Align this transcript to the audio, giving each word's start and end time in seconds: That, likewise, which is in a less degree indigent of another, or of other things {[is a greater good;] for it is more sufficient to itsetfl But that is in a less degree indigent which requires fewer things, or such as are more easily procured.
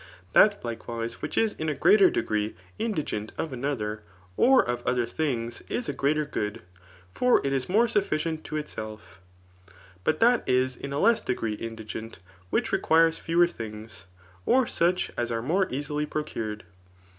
That, 0.33 0.65
likewise, 0.65 1.21
which 1.21 1.37
is 1.37 1.53
in 1.53 1.69
a 1.69 1.77
less 1.79 1.99
degree 2.11 2.55
indigent 2.79 3.33
of 3.37 3.53
another, 3.53 4.01
or 4.35 4.67
of 4.67 4.81
other 4.81 5.05
things 5.05 5.61
{[is 5.69 5.87
a 5.87 5.93
greater 5.93 6.25
good;] 6.25 6.63
for 7.13 7.39
it 7.45 7.53
is 7.53 7.69
more 7.69 7.87
sufficient 7.87 8.43
to 8.45 8.55
itsetfl 8.55 8.99
But 10.03 10.19
that 10.19 10.43
is 10.49 10.75
in 10.75 10.91
a 10.91 10.97
less 10.99 11.21
degree 11.21 11.53
indigent 11.53 12.17
which 12.49 12.71
requires 12.71 13.19
fewer 13.19 13.45
things, 13.45 14.05
or 14.43 14.65
such 14.65 15.11
as 15.17 15.31
are 15.31 15.43
more 15.43 15.67
easily 15.69 16.07
procured. 16.07 16.63